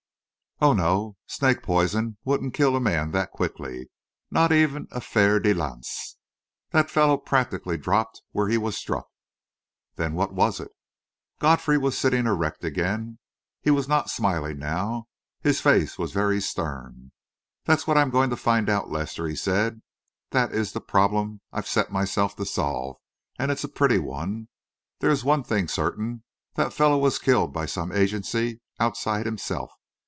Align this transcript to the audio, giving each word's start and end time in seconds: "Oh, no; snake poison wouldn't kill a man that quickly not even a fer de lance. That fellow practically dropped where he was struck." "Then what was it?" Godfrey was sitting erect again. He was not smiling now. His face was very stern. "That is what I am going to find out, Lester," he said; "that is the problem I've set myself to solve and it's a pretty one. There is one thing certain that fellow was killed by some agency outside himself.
"Oh, 0.63 0.73
no; 0.73 1.17
snake 1.25 1.63
poison 1.63 2.17
wouldn't 2.23 2.53
kill 2.53 2.75
a 2.75 2.79
man 2.79 3.09
that 3.13 3.31
quickly 3.31 3.89
not 4.29 4.51
even 4.51 4.87
a 4.91 5.01
fer 5.01 5.39
de 5.39 5.55
lance. 5.55 6.17
That 6.69 6.91
fellow 6.91 7.17
practically 7.17 7.79
dropped 7.79 8.21
where 8.31 8.47
he 8.47 8.59
was 8.59 8.77
struck." 8.77 9.07
"Then 9.95 10.13
what 10.13 10.33
was 10.35 10.59
it?" 10.59 10.69
Godfrey 11.39 11.79
was 11.79 11.97
sitting 11.97 12.27
erect 12.27 12.63
again. 12.63 13.17
He 13.59 13.71
was 13.71 13.87
not 13.87 14.11
smiling 14.11 14.59
now. 14.59 15.07
His 15.41 15.59
face 15.59 15.97
was 15.97 16.11
very 16.11 16.39
stern. 16.39 17.11
"That 17.65 17.79
is 17.79 17.87
what 17.87 17.97
I 17.97 18.03
am 18.03 18.11
going 18.11 18.29
to 18.29 18.37
find 18.37 18.69
out, 18.69 18.91
Lester," 18.91 19.25
he 19.25 19.35
said; 19.35 19.81
"that 20.29 20.53
is 20.53 20.73
the 20.73 20.79
problem 20.81 21.41
I've 21.51 21.65
set 21.65 21.91
myself 21.91 22.35
to 22.35 22.45
solve 22.45 22.97
and 23.39 23.49
it's 23.49 23.63
a 23.63 23.67
pretty 23.67 23.97
one. 23.97 24.47
There 24.99 25.09
is 25.09 25.23
one 25.23 25.43
thing 25.43 25.67
certain 25.67 26.21
that 26.53 26.71
fellow 26.71 26.99
was 26.99 27.17
killed 27.17 27.51
by 27.51 27.65
some 27.65 27.91
agency 27.91 28.61
outside 28.79 29.25
himself. 29.25 29.73